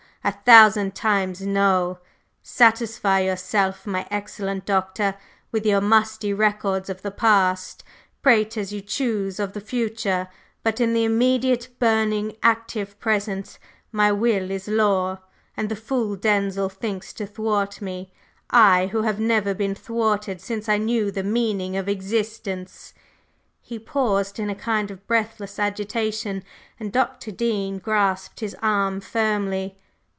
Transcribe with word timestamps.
A 0.23 0.31
thousand 0.33 0.93
times 0.93 1.41
no! 1.41 1.97
Satisfy 2.43 3.21
yourself, 3.21 3.87
my 3.87 4.05
excellent 4.11 4.65
Doctor, 4.67 5.15
with 5.51 5.65
your 5.65 5.81
musty 5.81 6.31
records 6.31 6.91
of 6.91 7.01
the 7.01 7.09
past, 7.09 7.83
prate 8.21 8.55
as 8.55 8.71
you 8.71 8.81
choose 8.81 9.39
of 9.39 9.53
the 9.53 9.59
future, 9.59 10.27
but 10.61 10.79
in 10.79 10.93
the 10.93 11.03
immediate, 11.05 11.69
burning, 11.79 12.37
active 12.43 12.99
present 12.99 13.57
my 13.91 14.11
will 14.11 14.51
is 14.51 14.67
law! 14.67 15.21
And 15.57 15.69
the 15.69 15.75
fool 15.75 16.15
Denzil 16.15 16.69
thinks 16.69 17.13
to 17.13 17.25
thwart 17.25 17.81
me, 17.81 18.11
I, 18.51 18.87
who 18.91 19.01
have 19.01 19.19
never 19.19 19.55
been 19.55 19.73
thwarted 19.73 20.39
since 20.39 20.69
I 20.69 20.77
knew 20.77 21.09
the 21.09 21.23
meaning 21.23 21.75
of 21.75 21.89
existence!" 21.89 22.93
He 23.59 23.79
paused 23.79 24.37
in 24.37 24.51
a 24.51 24.55
kind 24.69 24.91
of 24.91 25.07
breathless 25.07 25.57
agitation, 25.57 26.43
and 26.79 26.91
Dr. 26.91 27.31
Dean 27.31 27.79
grasped 27.79 28.41
his 28.41 28.55
arm 28.61 29.01
firmly. 29.01 29.79